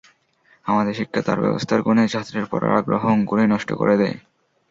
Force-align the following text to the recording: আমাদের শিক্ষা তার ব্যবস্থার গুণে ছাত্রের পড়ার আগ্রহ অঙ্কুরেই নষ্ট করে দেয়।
আমাদের 0.65 0.93
শিক্ষা 0.93 1.21
তার 1.23 1.39
ব্যবস্থার 1.41 1.79
গুণে 1.81 2.03
ছাত্রের 2.07 2.45
পড়ার 2.51 2.77
আগ্রহ 2.79 3.01
অঙ্কুরেই 3.07 3.51
নষ্ট 3.53 3.69
করে 3.73 3.95
দেয়। 3.97 4.15